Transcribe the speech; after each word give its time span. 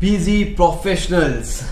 Busy 0.00 0.44
professionals 0.44 1.62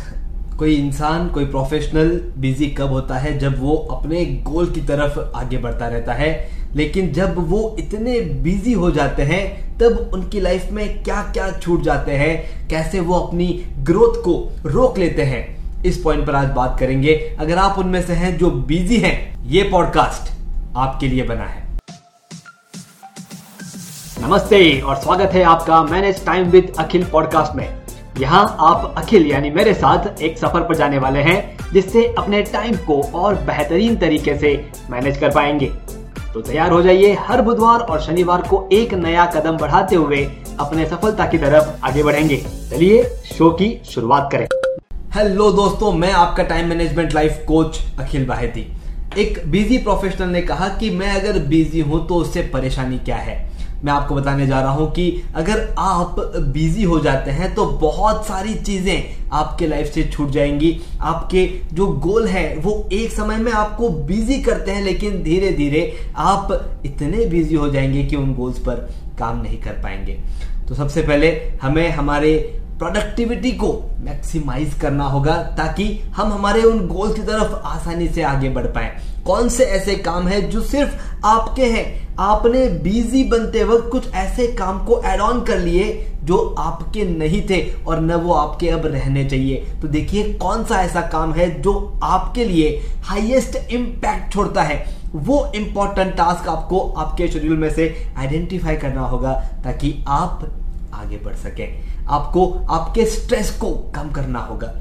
कोई 0.59 0.75
इंसान, 0.75 1.29
कोई 1.29 1.45
प्रोफेशनल 1.45 2.33
बिज़ी 2.39 2.67
कब 2.67 2.87
होता 2.87 3.15
है? 3.15 3.39
जब 3.39 3.63
वो 3.63 3.77
अपने 3.77 4.25
गोल 4.25 4.71
की 4.71 4.81
तरफ़ 4.81 5.37
आगे 5.37 5.59
बढ़ता 5.59 5.89
रहता 5.89 6.13
है। 6.13 6.51
लेकिन 6.75 7.13
जब 7.13 7.35
वो 7.39 7.77
इतने 7.79 8.21
बिज़ी 8.21 8.73
हो 8.73 8.91
जाते 8.91 9.23
हैं, 9.23 9.79
तब 9.79 10.11
उनकी 10.13 10.41
लाइफ 10.41 10.71
में 10.71 11.03
क्या 11.03 11.23
क्या 11.23 11.53
छूट 11.53 11.83
जाते 11.83 12.13
हैं? 12.13 12.69
कैसे 12.69 13.01
वो 13.01 13.15
अपनी 13.15 13.65
ग्रोथ 13.79 14.25
को 14.25 14.53
रोक 14.65 14.99
लेते 14.99 15.23
हैं? 15.23 15.57
इस 15.83 15.99
पॉइंट 15.99 16.27
पर 16.27 16.35
आज 16.35 16.49
बात 16.49 16.77
करेंगे। 16.81 17.37
अगर 17.41 17.59
आप 17.59 17.79
उनमें 17.79 18.03
से 18.03 18.13
हैं 18.13 18.39
जो 18.39 18.51
बिज़ी 18.51 18.97
हैं, 18.97 19.47
ये 19.47 19.63
पॉडकास्ट 19.63 20.33
आपके 20.77 21.09
लिए 21.09 21.23
बना 21.23 21.45
है। 21.45 21.79
नमस्ते 24.23 24.81
और 24.81 24.97
स्वागत 24.97 25.31
है 25.35 25.43
आपका। 25.43 25.83
Manage 25.83 26.25
time 26.25 26.47
with 26.47 26.73
Akhil 26.79 27.05
podcast 27.05 27.57
में। 27.57 27.78
यहाँ 28.19 28.57
आप 28.61 28.95
अखिल 28.99 29.27
यानी 29.27 29.51
मेरे 29.51 29.73
साथ 29.75 30.21
एक 30.23 30.39
सफ़र 30.39 30.61
पर 30.61 30.77
जाने 30.77 30.99
वाले 30.99 31.21
हैं, 31.21 31.73
जिससे 31.73 32.05
अपने 32.19 32.41
टाइम 32.43 32.77
को 32.87 33.01
और 33.15 33.35
बेहतरीन 33.47 33.97
तरीके 33.97 34.35
से 34.39 34.51
मैनेज 34.91 35.19
कर 35.19 35.31
पाएँगे। 35.31 35.67
तो 36.35 36.41
तैयार 36.41 36.71
हो 36.71 36.81
जाइए 36.83 37.13
हर 37.21 37.43
बुधवार 37.43 37.81
और 37.81 38.01
शनिवार 38.01 38.43
को 38.43 38.69
एक 38.73 38.95
नया 38.95 39.27
कदम 39.27 39.57
बढ़ाते 39.57 39.97
हुए 39.97 40.25
अपने 40.61 40.87
सफलता 40.87 41.27
की 41.27 41.39
तरफ़ 41.39 41.87
आगे 41.87 42.03
बढ़ेंगे। 42.03 42.37
चलिए 42.71 43.03
शो 43.27 43.51
की 43.51 43.71
शुरुआत 43.85 44.29
करें। 44.33 44.47
हेलो 45.15 45.51
दोस्तों, 45.53 45.93
मैं 45.93 46.13
आपका 46.13 46.43
time 46.43 46.69
management 46.69 47.15
life 47.15 47.45
coach 47.49 47.81
Akhil 47.99 48.27
Baheti. 48.27 48.67
एक 49.19 49.43
बिज़ी 49.47 49.79
प्रोफेशनल 49.79 50.29
ने 50.29 50.43
कहा 50.43 50.69
कि 50.69 50.91
मैं 50.91 51.15
अगर 51.15 51.39
बिज़ी 51.47 51.81
हूँ 51.81 52.07
तो 52.09 52.15
उससे 52.15 52.43
परेशानी 52.53 52.99
क्या 52.99 53.17
है? 53.17 53.37
मैं 53.85 53.93
आपको 53.93 54.15
बताने 54.15 54.47
जा 54.47 54.61
रहा 54.61 54.71
हूँ 54.73 54.91
कि 54.93 55.23
अगर 55.35 55.61
आप 55.79 56.17
बिज़ी 56.53 56.83
हो 56.83 56.99
जाते 57.01 57.31
हैं 57.31 57.55
तो 57.55 57.65
बहुत 57.81 58.27
सारी 58.27 58.55
चीज़ें 58.55 59.29
आपके 59.33 59.67
लाइफ 59.67 59.93
से 59.95 60.05
छूट 60.05 60.31
जाएँगी। 60.31 60.81
आपके 61.01 61.47
जो 61.73 61.87
गोल 61.87 62.27
है, 62.27 62.57
वो 62.57 62.89
एक 62.93 63.13
समय 63.13 63.37
में 63.37 63.53
आपको 63.53 63.89
बिज़ी 63.89 64.41
करते 64.43 64.71
हैं, 64.71 64.83
लेकिन 64.85 65.23
धीरे 65.23 65.51
धीरे 65.53 65.93
आप 66.17 66.81
इतने 66.87 67.25
बिज़ी 67.27 67.55
हो 67.55 67.69
जाएँगे 67.69 68.05
कि 68.05 68.17
उन 68.17 68.35
गोल्स 68.35 68.59
पर 68.59 68.89
काम 69.19 69.43
नहीं 69.43 69.61
कर 69.63 69.81
पाएँगे। 69.83 70.19
तो 70.69 70.75
सबसे 70.75 71.03
पहले 71.03 71.31
हमें 71.63 71.91
हमारे 71.91 72.33
प्रोडक्टिविटी 72.79 73.51
को 73.53 73.69
मैक्सिमाइज 74.01 74.75
करना 74.75 75.05
होगा 75.05 75.35
ताकि 75.59 75.87
हम 76.17 76.33
हमारे 76.33 76.63
उन 76.63 76.87
गोल 76.89 77.15
की 77.15 77.23
तरफ़ 77.23 77.55
आसानी 77.67 78.09
से 78.09 78.23
आगे 78.23 78.49
बढ़ 78.49 78.67
पाए। 78.67 78.97
कौन 79.27 79.49
से 79.49 79.65
ऐसे 79.65 79.95
काम 79.95 80.29
है 80.29 80.41
जो 80.51 80.61
सिर्फ़ 80.61 81.27
आपके 81.27 81.65
हैं? 81.65 81.87
आपने 82.19 82.67
बिज़ी 82.83 83.23
बनते 83.25 83.65
वक्त 83.65 83.89
कुछ 83.93 84.13
ऐसे 84.13 84.47
काम 84.53 84.79
को 84.85 85.01
एड 85.07 85.21
ऑन 85.21 85.41
कर 85.45 85.59
लिए 85.59 86.13
जो 86.25 86.39
आपके 86.59 87.05
नहीं 87.09 87.43
थे 87.49 87.61
और 87.85 88.01
न 88.01 88.15
वो 88.15 88.33
आपके 88.33 88.69
अब 88.69 88.87
रहने 88.87 89.25
चाहिए। 89.25 89.65
तो 89.83 89.89
देखिए 89.89 90.33
कौन 90.35 90.65
सा 90.65 90.81
ऐसा 90.83 91.01
काम 91.09 91.33
है 91.33 91.51
जो 91.63 91.75
आपके 92.03 92.45
लिए 92.45 92.71
हाईएस्ट 93.05 93.57
इंपैक्ट 93.57 94.33
छोड़ता 94.33 94.63
है। 94.63 94.85
वो 95.15 95.53
इंपॉर्टेंट 95.55 96.15
टास्क 96.17 96.49
आपको 96.49 96.81
आपके 96.99 97.29
शेड्यूल 97.29 97.57
में 97.57 97.71
से 97.71 97.95
आइडेंटिफाई 98.19 98.77
करना 98.77 99.03
होगा 99.03 99.33
ताकि 99.65 99.95
आप 100.09 100.49
आगे 100.95 101.17
बढ़ 101.17 101.35
सके। 101.37 101.67
आपको 102.09 102.67
आपके 102.71 103.05
स्ट्रेस 103.05 103.51
को 103.51 103.71
कम 103.71 104.11
करना 104.11 104.39
होगा। 104.39 104.75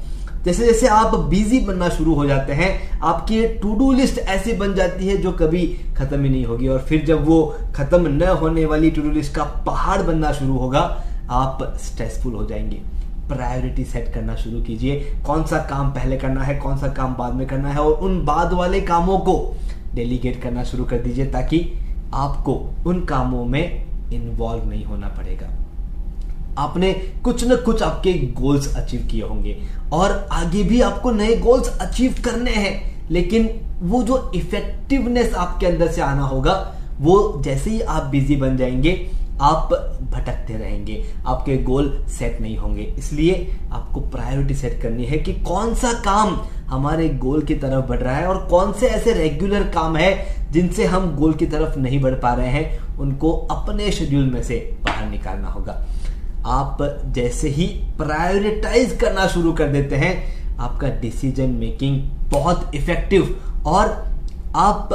जैसे 0.44 0.66
जैसे 0.66 0.86
आप 0.86 1.14
बिज़ी 1.14 1.60
बनना 1.60 1.88
शुरू 1.88 2.14
हो 2.14 2.26
जाते 2.26 2.52
हैं, 2.52 3.00
आपकी 3.00 3.46
टू 3.46 3.74
डू 3.74 3.92
लिस्ट 3.92 4.18
ऐसी 4.18 4.52
बन 4.52 4.74
जाती 4.74 5.08
है 5.08 5.16
जो 5.16 5.32
कभी 5.32 5.80
खत्म 5.96 6.24
ही 6.24 6.30
नहीं 6.30 6.44
होगी। 6.44 6.68
और 6.68 6.78
फिर 6.78 7.04
जब 7.04 7.26
वो 7.26 7.54
खत्म 7.74 8.06
न 8.06 8.22
होने 8.22 8.64
वाली 8.64 8.90
टू 8.90 9.02
डू 9.02 9.10
लिस्ट 9.10 9.34
का 9.34 9.44
पहाड़ 9.44 10.02
बनना 10.02 10.32
शुरू 10.32 10.58
होगा, 10.58 11.04
आप 11.30 11.78
स्ट्रेसफुल 11.82 12.34
हो 12.34 12.44
जाएँगे। 12.44 12.76
प्रायोरिटी 13.28 13.84
सेट 13.84 14.14
करना 14.14 14.34
शुरू 14.34 14.60
कीजिए। 14.60 15.16
कौन 15.26 15.44
सा 15.44 15.58
काम 15.58 15.90
पहले 15.90 16.16
करना 16.16 16.42
है, 16.42 16.54
कौन 16.54 16.76
सा 16.76 16.88
काम 16.88 17.14
बाद 17.14 17.34
में 17.34 17.46
करना 17.46 17.68
है, 17.68 17.78
और 17.78 17.92
उन 17.92 18.24
बाद 18.24 18.52
वाले 18.52 18.80
कामों 18.80 19.18
को 19.18 19.56
डेलीगेट 19.94 20.42
करना 20.42 20.64
शुरू 20.64 20.84
कर 20.84 20.98
दीजिए 20.98 21.26
ताकि 21.26 21.72
आपको 22.14 22.70
उन 22.86 23.04
कामों 23.04 23.44
में 23.44 23.86
इन्वॉल्व 24.12 24.64
नहीं 24.64 24.84
होना 24.84 25.08
पड़ेगा। 25.08 25.48
आपने 26.58 26.92
कुछ 26.92 27.44
ना 27.44 27.56
कुछ 27.56 27.82
आपके 27.82 28.12
गोल्स 28.12 28.76
अचीव 28.76 29.08
किए 29.10 29.22
होंगे। 29.22 29.62
और 29.92 30.28
आगे 30.32 30.62
भी 30.62 30.80
आपको 30.80 31.10
नए 31.10 31.36
गोल्स 31.36 31.78
अचीव 31.78 32.14
करने 32.24 32.50
हैं। 32.50 32.98
लेकिन 33.10 33.60
वो 33.80 34.02
जो 34.02 34.32
इफेक्टिवनेस 34.34 35.34
आपके 35.34 35.66
अंदर 35.66 35.88
से 35.88 36.00
आना 36.00 36.22
होगा, 36.22 36.74
वो 37.00 37.42
जैसे 37.44 37.70
ही 37.70 37.80
आप 37.80 38.02
बिज़ी 38.02 38.36
बन 38.36 38.56
जाएँगे, 38.56 39.10
आप 39.40 39.68
भटकते 40.02 40.54
रहेंगे। 40.54 41.04
आपके 41.26 41.56
गोल 41.56 42.04
सेट 42.08 42.40
नहीं 42.40 42.56
होंगे। 42.56 42.82
इसलिए 42.82 43.58
आपको 43.72 44.00
प्रायोरिटी 44.00 44.54
सेट 44.54 44.82
करनी 44.82 45.04
है 45.04 45.18
कि 45.18 45.32
कौन 45.32 45.74
सा 45.74 45.92
काम 45.92 46.40
हमारे 46.68 47.08
गोल 47.08 47.42
की 47.42 47.54
तरफ़ 47.54 47.86
बढ़ 47.86 47.98
रहा 47.98 48.16
है 48.16 48.26
और 48.26 48.46
कौन 48.46 48.72
से 48.72 48.86
ऐसे 48.86 49.12
रेगुलर 49.12 49.62
काम 49.62 49.96
है 49.96 50.26
जिनसे 50.52 50.84
हम 50.84 51.16
गोल 51.16 51.32
की 51.32 51.46
तरफ़ 51.46 51.78
नहीं 51.78 52.00
बढ़ 52.00 52.14
पा 52.14 52.34
रहे 52.34 52.48
हैं। 52.48 52.96
उनको 52.98 53.32
अपने 53.32 53.92
शेड्यूल 53.92 54.24
में 54.24 54.42
से 54.42 54.76
बाहर 54.84 55.06
निकालना 55.06 55.48
होगा। 55.48 55.86
आप 56.46 56.78
जैसे 57.14 57.48
ही 57.48 57.66
प्रायोरिटाइज 57.98 58.96
करना 59.00 59.26
शुरू 59.28 59.52
कर 59.52 59.68
देते 59.68 59.96
हैं, 59.96 60.14
आपका 60.58 60.88
डिसीज़न 61.00 61.50
मेकिंग 61.50 62.00
बहुत 62.30 62.74
इफ़ेक्टिव 62.74 63.36
और 63.66 63.88
आप 64.56 64.92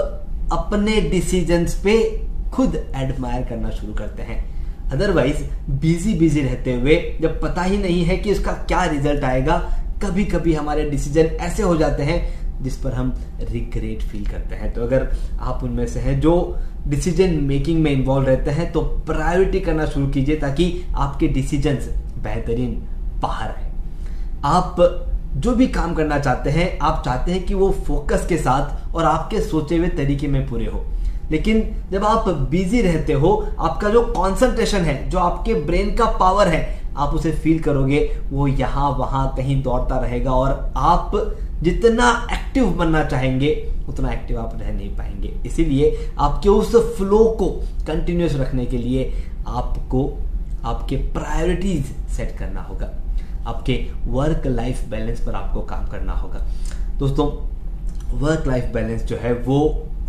अपने 0.51 0.99
डिसीजंस 1.01 1.73
पे 1.83 1.95
खुद 2.53 2.75
एडमायर 2.75 3.43
करना 3.49 3.69
शुरू 3.69 3.93
करते 3.93 4.23
हैं। 4.23 4.41
अदरवाइज़ 4.91 5.43
बिज़ी 5.71 6.13
बिज़ी 6.13 6.41
रहते 6.41 6.73
हुए, 6.73 6.95
जब 7.21 7.39
पता 7.41 7.61
ही 7.61 7.77
नहीं 7.77 8.03
है 8.05 8.17
कि 8.17 8.31
उसका 8.31 8.51
क्या 8.67 8.83
रिज़ल्ट 8.83 9.23
आएगा 9.23 9.57
कभी 10.03 10.25
कभी 10.25 10.53
हमारे 10.53 10.89
डिसीज़न 10.89 11.35
ऐसे 11.41 11.63
हो 11.63 11.75
जाते 11.77 12.03
हैं 12.03 12.42
जिस 12.61 12.77
पर 12.77 12.93
हम 12.93 13.13
रिग्रेट 13.41 14.01
फील 14.01 14.25
करते 14.25 14.55
हैं। 14.55 14.73
तो 14.73 14.81
अगर 14.81 15.07
आप 15.39 15.63
उनमें 15.63 15.87
से 15.87 15.99
हैं 15.99 16.19
जो 16.19 16.59
डिसीज़न 16.87 17.33
मेकिंग 17.43 17.81
में 17.83 17.91
इन्वॉल्व 17.91 18.27
रहते 18.27 18.51
हैं 18.51 18.71
तो 18.71 18.81
प्रायोरिटी 18.81 19.59
करना 19.59 19.85
शुरू 19.85 20.07
कीजिए 20.07 20.35
ताकि 20.35 20.85
आपके 20.95 21.27
डिसीज़न 21.27 21.75
बेहतरीन 22.23 22.75
बाहर 23.21 23.49
आए। 23.49 23.71
आप 24.45 24.75
जो 25.35 25.55
भी 25.55 25.67
काम 25.67 25.93
करना 25.93 26.19
चाहते 26.19 26.49
हैं, 26.49 26.77
आप 26.79 27.01
चाहते 27.05 27.31
हैं 27.31 27.45
कि 27.45 27.53
वो 27.53 27.69
फोकस 27.71 28.25
के 28.29 28.37
साथ 28.37 28.95
और 28.95 29.03
आपके 29.03 29.39
सोचे 29.41 29.77
हुए 29.77 29.87
तरीके 29.87 30.27
में 30.27 30.47
पूरे 30.49 30.65
हो। 30.65 30.83
लेकिन 31.31 31.63
जब 31.91 32.03
आप 32.05 32.29
बिज़ी 32.29 32.81
रहते 32.81 33.13
हो, 33.13 33.47
आपका 33.59 33.89
जो 33.89 34.01
कॉन्सेंट्रेशन 34.05 34.81
है, 34.81 35.09
जो 35.09 35.19
आपके 35.19 35.53
ब्रेन 35.53 35.95
का 35.95 36.05
पावर 36.05 36.47
है 36.47 36.82
आप 36.97 37.13
उसे 37.15 37.31
फील 37.33 37.59
करोगे 37.63 37.99
वो 38.29 38.47
यहाँ 38.47 38.89
वहाँ 38.89 39.33
कहीं 39.37 39.61
दौड़ता 39.63 39.97
रहेगा 39.99 40.31
और 40.31 40.73
आप 40.77 41.11
जितना 41.63 42.09
एक्टिव 42.33 42.65
बनना 42.69 43.03
चाहेंगे 43.03 43.51
उतना 43.89 44.11
एक्टिव 44.11 44.39
आप 44.39 44.57
रह 44.59 44.71
नहीं 44.73 44.89
पाएँगे। 44.97 45.33
इसीलिए 45.45 46.09
आपके 46.19 46.49
उस 46.49 46.75
फ्लो 46.97 47.23
को 47.39 47.49
कंटिन्यूस 47.87 48.35
रखने 48.35 48.65
के 48.65 48.77
लिए 48.77 49.11
आपको 49.47 50.07
आपके 50.65 50.95
प्रायोरिटीज 51.13 51.85
सेट 52.11 52.37
करना 52.37 52.61
होगा। 52.61 52.89
आपके 53.47 53.73
वर्क 54.07 54.47
लाइफ 54.47 54.83
बैलेंस 54.89 55.25
पर 55.25 55.35
आपको 55.35 55.61
काम 55.61 55.87
करना 55.87 56.13
होगा। 56.13 56.45
दोस्तों 56.99 57.27
वर्क 58.19 58.47
लाइफ 58.47 58.71
बैलेंस 58.73 59.03
जो 59.03 59.17
है 59.17 59.33
वो 59.33 59.59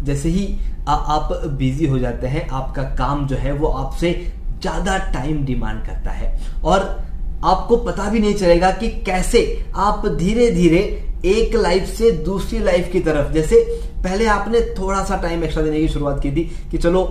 जैसे 0.03 0.28
ही 0.28 0.47
आ, 0.89 0.95
आप 0.95 1.33
बिज़ी 1.59 1.87
हो 1.87 1.99
जाते 1.99 2.27
हैं 2.27 2.49
आपका 2.49 2.83
काम 2.95 3.27
जो 3.27 3.37
है 3.37 3.53
वो 3.53 3.69
आपसे 3.69 4.11
ज़्यादा 4.64 4.97
टाइम 5.14 5.44
डिमांड 5.44 5.84
करता 5.86 6.10
है। 6.10 6.32
और 6.64 6.80
आपको 7.44 7.76
पता 7.78 8.08
भी 8.10 8.20
नहीं 8.20 8.34
चलेगा 8.34 8.70
कि 8.72 8.88
कैसे 9.06 9.41
आप 9.76 10.06
धीरे 10.08 10.50
धीरे 10.50 10.78
एक 11.26 11.54
लाइफ 11.56 11.88
से 11.88 12.10
दूसरी 12.25 12.58
लाइफ 12.60 12.88
की 12.92 13.00
तरफ़, 13.00 13.32
जैसे 13.32 13.56
पहले 14.04 14.26
आपने 14.28 14.60
थोड़ा 14.78 15.03
सा 15.04 15.16
टाइम 15.16 15.44
एक्स्ट्रा 15.44 15.62
देने 15.64 15.80
की 15.80 15.88
शुरुआत 15.88 16.20
की 16.22 16.30
थी 16.30 16.44
कि 16.70 16.78
चलो, 16.78 17.03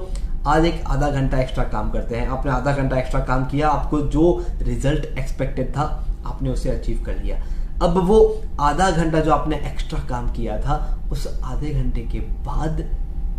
आज 0.47 0.65
एक 0.65 0.83
आधा 0.87 1.09
घंटा 1.09 1.39
एक्स्ट्रा 1.41 1.63
काम 1.65 1.89
करते 1.91 2.15
हैं। 2.15 2.27
आपने 2.27 2.51
आधा 2.51 2.71
घंटा 2.73 2.97
एक्स्ट्रा 2.97 3.19
काम 3.21 3.45
किया, 3.45 3.69
आपको 3.69 3.99
जो 4.09 4.45
रिज़ल्ट 4.61 5.05
एक्सपेक्टेड 5.19 5.69
था, 5.69 5.83
आपने 6.25 6.49
उसे 6.49 6.69
अचीव 6.69 7.03
कर 7.05 7.15
लिया। 7.15 7.41
अब 7.81 7.97
वो 8.07 8.19
आधा 8.61 8.89
घंटा 8.91 9.19
जो 9.19 9.31
आपने 9.31 9.55
एक्स्ट्रा 9.67 9.99
काम 10.09 10.31
किया 10.33 10.57
था, 10.57 11.07
उस 11.11 11.27
आधे 11.43 11.73
घंटे 11.73 12.01
के 12.01 12.19
बाद 12.19 12.83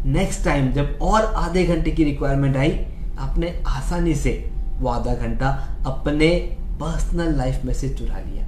नेक्स्ट 0.07 0.45
टाइम 0.45 0.73
जब 0.73 0.99
और 1.03 1.33
आधे 1.37 1.65
घंटे 1.67 1.91
की 1.91 2.05
रिक्वायरमेंट 2.05 2.57
आई 2.57 2.71
आपने 3.19 3.55
आसानी 3.69 4.15
से 4.17 4.33
वो 4.79 4.89
आधा 4.89 5.15
घंटा 5.17 5.49
अपने 5.87 6.29
पर्सनल 6.81 7.37
लाइफ 7.37 7.65
में 7.65 7.73
से 7.75 7.89
चुरा 7.91 8.19
लिया। 8.21 8.47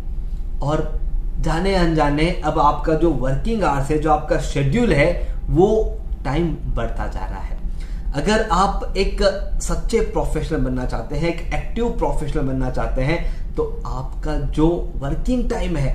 और 0.63 1.01
जाने 1.41 1.75
अनजाने 1.75 2.31
अब 2.45 2.59
आपका 2.59 2.95
जो 2.95 3.11
वर्किंग 3.13 3.63
आवर्स 3.65 3.91
है, 3.91 3.99
जो 3.99 4.11
आपका 4.11 4.39
शेड्यूल 4.43 4.93
है, 4.93 5.37
वो 5.49 5.99
टाइम 6.25 6.49
बढ़ता 6.77 7.07
जा 7.07 7.27
रहा 7.27 7.41
है। 7.41 7.55
अगर 8.15 8.49
आप 8.53 8.95
एक 8.97 9.23
सच्चे 9.63 10.01
प्रोफेशनल 10.03 10.61
बनना 10.61 10.85
चाहते 10.87 11.17
हैं, 11.17 11.29
एक 11.29 11.55
एक्टिव 11.55 11.89
प्रोफेशनल 11.99 12.43
बनना 12.43 12.71
चाहते 12.71 13.03
हैं 13.03 13.55
तो 13.55 13.65
आपका 13.87 14.37
जो 14.53 14.69
वर्किंग 14.97 15.49
टाइम 15.51 15.77
है, 15.77 15.93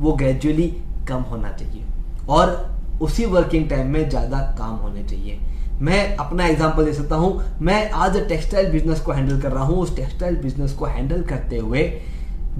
वो 0.00 0.12
ग्रेजुअली 0.12 0.68
कम 1.08 1.22
होना 1.22 1.52
चाहिए। 1.52 1.84
और 2.28 2.98
उसी 3.02 3.24
वर्किंग 3.26 3.68
टाइम 3.70 3.86
में 3.86 4.08
ज़्यादा 4.08 4.38
काम 4.58 4.76
होने 4.76 5.02
चाहिए। 5.04 5.38
मैं 5.82 6.16
अपना 6.16 6.46
एग्ज़ाम्पल 6.46 6.84
दे 6.84 6.92
सकता 6.92 7.16
हूँ। 7.16 7.58
मैं 7.60 7.90
आज 7.92 8.16
टेक्सटाइल 8.28 8.70
बिज़नेस 8.72 9.00
को 9.00 9.12
हैंडल 9.12 9.40
कर 9.40 9.52
रहा 9.52 9.64
हूँ। 9.64 9.76
उस 9.76 9.94
टेक्सटाइल 9.96 10.36
बिज़नेस 10.42 10.72
को 10.72 10.86
हैंडल 10.86 11.22
करते 11.24 11.58
हुए, 11.58 11.82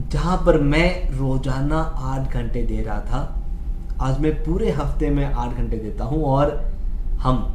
जहाँ 0.08 0.36
पर 0.46 0.58
मैं 0.60 1.10
रोज़ाना 1.10 1.80
आठ 2.04 2.32
घंटे 2.32 2.62
दे 2.62 2.82
रहा 2.82 3.00
था, 3.00 3.38
आज 4.00 4.20
मैं 4.20 4.34
पूरे 4.44 4.70
हफ़्ते 4.72 5.10
में 5.10 5.24
आठ 5.24 5.56
घंटे 5.56 5.76
देता 5.76 6.04
हूँ 6.04 6.22
और 6.26 6.54
हम 7.20 7.46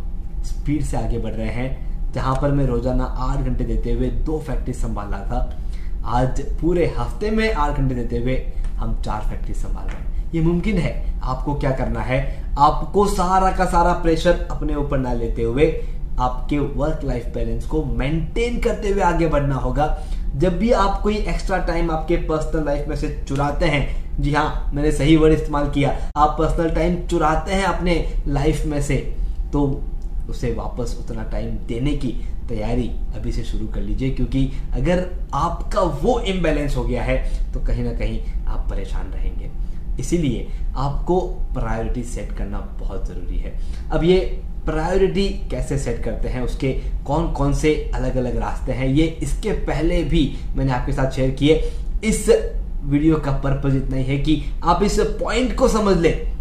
स्पीड 0.46 0.84
से 0.84 0.98
आगे 0.98 1.18
बढ़ 1.20 1.34
रहे 1.34 1.50
हैं, 1.52 2.12
जहाँ 2.14 2.36
पर 2.42 2.52
मैं 2.52 2.66
रोज़ाना 2.66 3.04
आठ 3.04 3.40
घंटे 3.40 3.64
देते 3.64 3.92
हुए 3.92 4.10
दो 4.26 4.40
फैक्ट्री 4.40 4.74
संभाल 4.76 5.08
रहा 5.08 5.24
था। 5.24 5.60
आज 6.18 6.42
पूरे 6.62 6.86
हफ़्ते 6.98 7.32
में 7.32 7.52
आठ 7.54 7.78
घंटे 7.78 7.96
देते 7.96 8.18
हुए 8.18 8.36
हम 8.78 9.02
चार 9.06 9.22
फैक्ट्री 9.30 9.54
संभाल 9.56 9.88
रहे 9.88 9.98
हैं। 9.98 10.17
ये 10.34 10.42
मुमकिन 10.42 10.78
है। 10.78 10.96
आपको 11.24 11.54
क्या 11.56 11.72
करना 11.72 12.02
है? 12.02 12.20
आपको 12.60 13.06
सारा 13.08 13.52
का 13.52 13.66
सारा 13.66 13.94
प्रेशर 13.94 14.48
अपने 14.52 14.76
ऊपर 14.76 14.98
ना 14.98 15.14
लेते 15.14 15.42
हुए 15.42 15.72
आपके 16.20 16.60
वर्क 16.60 17.04
लाइफ 17.04 17.26
बैलेंस 17.34 17.66
को 17.66 17.84
मेंटेन 17.86 18.60
करते 18.60 18.90
हुए 18.90 19.02
आगे 19.04 19.28
बढ़ना 19.28 19.56
होगा। 19.56 19.86
जब 20.36 20.58
भी 20.60 20.72
आप 20.74 21.00
कोई 21.02 21.16
एक्स्ट्रा 21.16 21.58
टाइम 21.58 21.92
आपके 21.92 22.16
पर्सनल 22.28 22.66
लाइफ 22.66 22.88
में 22.88 22.96
से 22.96 23.10
चुराते 23.28 23.66
हैं, 23.66 24.22
जी 24.22 24.34
हाँ 24.34 24.72
मैंने 24.74 24.92
सही 24.92 25.16
वर्ड 25.16 25.34
इस्तेमाल 25.34 25.70
किया, 25.72 25.98
आप 26.18 26.36
पर्सनल 26.40 26.70
टाइम 26.70 26.96
चुराते 27.08 27.54
हैं 27.54 27.64
अपने 27.66 27.94
लाइफ 28.28 28.66
में 28.66 28.82
से 28.82 28.96
तो 29.54 29.64
उसे 30.30 30.52
वापस 30.54 30.98
उतना 31.00 31.24
टाइम 31.24 31.58
देने 31.68 31.92
की 31.94 32.12
तैयारी 32.50 32.90
अभी 33.16 33.32
से 33.32 33.44
शुरू 33.44 33.68
कर 33.68 33.82
लीजिए, 33.82 34.10
क्योंकि 34.10 34.52
अगर 34.74 35.06
आपका 35.34 35.82
वो 35.82 36.20
इम्बैलेंस 36.20 36.76
हो 36.76 36.84
गया 36.84 37.04
है 37.04 37.18
तो 37.54 37.60
कहीं 37.60 37.84
ना 37.84 37.94
कहीं 37.94 38.46
आप 38.46 38.70
परेशान 38.70 39.12
रहेंगे। 39.12 39.52
इसीलिए 40.00 40.48
आपको 40.76 41.20
प्रायोरिटी 41.54 42.04
सेट 42.04 42.32
करना 42.32 42.60
बहुत 42.80 43.08
ज़रूरी 43.08 43.38
है। 43.38 43.54
अब 43.92 44.04
ये 44.04 44.20
प्रायोरिटी 44.66 45.28
कैसे 45.52 45.78
सेट 45.78 46.04
करते 46.04 46.28
हैं, 46.28 46.42
उसके 46.42 46.72
कौन 47.06 47.32
कौन 47.32 47.54
से 47.54 47.74
अलग 47.96 48.16
अलग 48.16 48.38
रास्ते 48.38 48.72
हैं, 48.72 48.88
ये 48.88 49.06
इसके 49.24 49.52
पहले 49.52 50.04
भी 50.04 50.38
मैंने 50.56 50.72
आपके 50.72 50.94
साथ 50.94 51.12
शेयर 51.12 51.32
किए। 51.32 51.72
इस 52.04 52.30
वीडियो 52.84 53.18
का 53.18 53.32
पर्पज 53.32 53.76
इतना 53.76 53.98
ही 53.98 54.04
है 54.04 54.18
कि 54.18 54.44
आप 54.64 54.84
इस 54.84 55.00
पॉइंट 55.00 55.56
को 55.56 55.68
समझ 55.68 55.98
लें। 55.98 56.38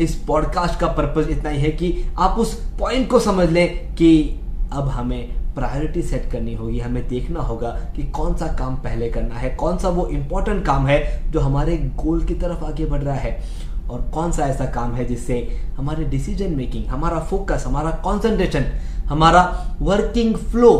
इस 0.00 0.14
पॉडकास्ट 0.26 0.78
का 0.80 0.86
पर्पज 0.86 1.30
इतना 1.30 1.50
ही 1.50 1.60
है 1.60 1.70
कि 1.70 1.94
आप 2.18 2.38
उस 2.38 2.54
पॉइंट 2.78 3.08
को 3.10 3.20
समझ 3.20 3.48
लें 3.50 3.94
कि 3.94 4.40
अब 4.72 4.88
हमें 4.88 5.37
प्रायोरिटी 5.58 6.02
सेट 6.02 6.30
करनी 6.30 6.54
होगी। 6.54 6.78
हमें 6.80 7.06
देखना 7.08 7.40
होगा 7.40 7.70
कि 7.96 8.02
कौन 8.10 8.34
सा 8.34 8.46
काम 8.58 8.76
पहले 8.76 9.08
करना 9.10 9.34
है, 9.34 9.50
कौन 9.50 9.78
सा 9.78 9.88
वो 9.88 10.06
इंपॉर्टेंट 10.08 10.64
काम 10.66 10.86
है 10.86 11.30
जो 11.30 11.40
हमारे 11.40 11.76
गोल 11.96 12.24
की 12.24 12.34
तरफ़ 12.34 12.64
आगे 12.64 12.84
बढ़ 12.84 13.02
रहा 13.02 13.14
है। 13.14 13.66
और 13.90 14.00
कौन 14.14 14.32
सा 14.32 14.46
ऐसा 14.46 14.64
काम 14.66 14.94
है 14.94 15.04
जिससे 15.04 15.36
हमारे 15.76 16.04
डिसीज़न 16.04 16.54
मेकिंग 16.54 16.86
हमारा 16.86 17.18
फोकस 17.20 17.64
हमारा 17.66 17.90
कॉन्सेंट्रेशन 18.04 18.64
हमारा 19.06 19.42
वर्किंग 19.80 20.34
फ्लो 20.34 20.72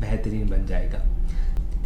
बेहतरीन 0.00 0.48
बन 0.50 0.66
जाएगा। 0.66 0.98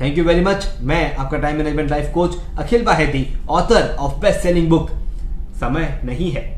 थैंक 0.01 0.19
यू 0.19 0.25
वेरी 0.25 0.41
मच 0.41 0.69
मैं 0.81 1.15
आपका 1.17 1.39
time 1.39 1.57
management 1.57 1.91
life 1.91 2.13
coach 2.15 2.37
Akhil 2.59 2.85
Baheti 2.85 3.27
author 3.51 3.97
of 4.01 4.21
best 4.21 4.41
selling 4.41 4.69
book 4.71 4.91
समय 5.61 6.01
नहीं 6.05 6.31
है। 6.31 6.58